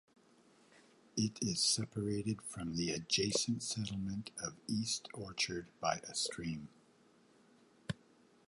[1.15, 6.69] It is separated from the adjacent settlement of East Orchard by a stream.